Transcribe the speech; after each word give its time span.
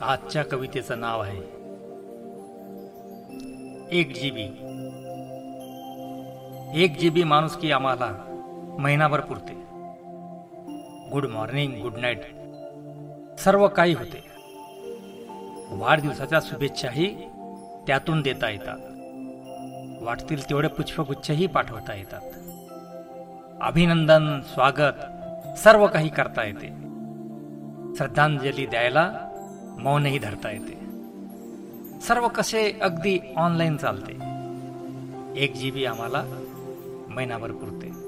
आजच्या 0.00 0.44
कवितेचं 0.44 1.00
नाव 1.00 1.22
आहे. 1.22 1.38
एक 4.00 4.14
जीबी. 4.14 4.42
एक 6.82 6.98
जीबी 6.98 7.24
माणूस 7.24 7.56
की 7.56 7.72
आम्हाला 7.72 8.12
महिनाभर 8.78 9.20
पुरते. 9.20 9.52
गुड 11.10 11.26
मॉर्निंग 11.26 11.80
गुड 11.80 11.92
नाईट 11.96 12.20
सर्व 13.38 13.68
काही 13.68 13.92
होते. 13.92 14.24
वाढदिवसाच्या 15.70 16.40
शुभेच्छाही 16.42 17.14
त्यातून 17.86 18.20
देता 18.20 18.50
येतात. 18.50 18.78
वाटतील 20.02 20.50
तेवढे 20.50 20.68
पुष्पगुच्छही 20.68 21.46
पाठवता 21.46 21.94
येतात. 21.94 22.20
अभिनंदन 23.62 24.40
स्वागत 24.40 24.92
सर्व 25.58 25.86
काही 25.86 26.08
करता 26.08 26.44
येते. 26.44 26.68
श्रद्धांजली 27.96 28.66
द्यायला 28.66 29.20
मौनही 29.78 30.18
धरता 30.18 30.50
येते. 30.50 30.86
सर्व 32.00 32.28
कसे 32.28 32.78
अगदी 32.82 33.18
ऑनलाईन 33.36 33.76
चालते. 33.76 34.12
एक 35.36 35.54
जी 35.54 35.70
बी 35.70 35.84
आम्हाला 35.84 36.24
महिनाभर 37.08 37.50
पुरते. 37.50 38.06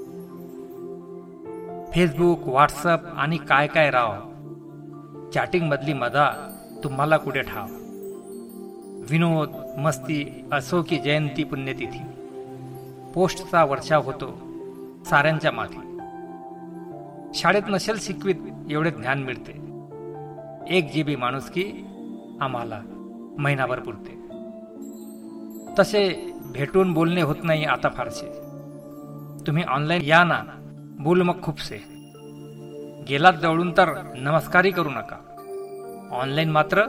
फेसबुक 1.91 2.47
व्हॉट्सअप 2.47 2.99
आणि 3.15 3.37
काय 3.37 3.67
काय 3.67 3.91
राव 3.91 4.13
चॅटिंगमधली 5.33 5.93
मजा 5.93 6.55
तुम्हाला 6.83 7.17
कुठे 7.17 7.41
ठाव? 7.41 7.67
विनोद 9.09 9.49
मस्ती 9.77 10.45
असो 10.51 10.83
की 10.83 10.97
जयंती 10.97 11.43
पुण्यतिथी 11.43 11.99
पोस्टचा 13.13 13.65
वर्षाव 13.65 14.01
होतो 14.03 14.39
साऱ्यांच्या 15.05 15.51
माथी. 15.51 15.97
शाळेत 17.39 17.63
नसेल 17.67 17.97
शिकवीत 17.99 18.35
एवढे 18.69 18.91
ज्ञान 18.91 19.23
मिळते. 19.23 19.68
एक 20.69 20.91
जी 20.91 21.03
बी 21.03 21.15
माणुसकी 21.15 21.85
आम्हाला 22.41 22.81
महिनाभर 23.37 23.79
पुरते. 23.79 24.11
तसे 25.79 26.31
भेटून 26.53 26.93
बोलणे 26.93 27.21
होत 27.21 27.35
नाही 27.43 27.65
आता 27.65 27.89
फारसे. 27.89 28.25
तुम्ही 29.47 29.63
ऑनलाईन 29.63 30.01
या 30.01 30.23
ना 30.23 30.43
बोल 30.99 31.21
मग 31.21 31.41
खूपसे. 31.41 31.79
गेलात 33.09 33.33
जवळून 33.33 33.71
तर 33.71 34.13
नमस्कारही 34.15 34.71
करू 34.71 34.89
नका. 34.89 35.17
ऑनलाईन 36.11 36.49
मात्र 36.49 36.83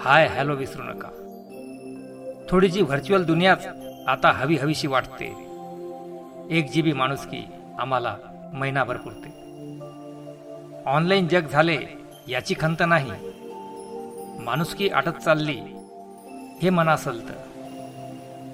हाय 0.00 0.26
हॅलो 0.26 0.54
विसरू 0.54 0.82
नका. 0.82 1.08
थोडीशी 2.50 2.82
व्हर्च्युअल 2.82 3.24
दुनियाच 3.24 3.66
आता 4.06 4.30
हवी 4.30 4.56
हवीशी 4.56 4.86
वाटते. 4.86 5.26
एक 6.50 6.70
जी 6.70 6.82
बी 6.82 6.92
माणुसकी 6.92 7.44
आम्हाला 7.78 8.16
महिनाभर 8.52 8.96
पुरते. 8.96 9.28
ऑनलाईन 10.86 11.28
जग 11.28 11.46
झाले 11.46 12.01
याची 12.28 12.54
खंत 12.60 12.76
नाही. 12.80 13.10
माणुसकी 14.38 14.88
आटत 14.88 15.22
चालली. 15.24 15.60
हे 16.62 16.70
मना 16.70 16.96
तर 16.96 17.42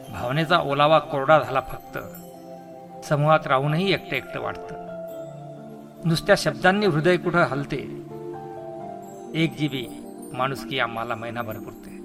भावनेचा 0.09 0.59
ओलावा 0.59 0.99
कोरडा 0.99 1.39
झाला 1.39 1.61
फक्त. 1.61 1.99
समूहात 3.05 3.47
राहूनही 3.47 3.93
एकटं 3.93 4.17
एकटं 4.17 4.41
वाटतं. 4.41 4.75
नुसत्या 6.05 6.35
शब्दांनी 6.39 6.87
हृदय 6.87 7.17
कुठं 7.17 7.39
हलते? 7.39 7.77
एक 9.35 9.57
जीबी 9.57 9.87
माणुसकी 10.33 10.79
आम्हाला 10.79 11.15
महिनाभर 11.15 11.59
पुरते. 11.59 11.98